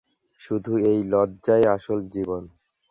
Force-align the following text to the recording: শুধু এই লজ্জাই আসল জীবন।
শুধু 0.41 0.71
এই 0.89 0.99
লজ্জাই 1.03 1.63
আসল 1.75 1.99
জীবন। 2.07 2.43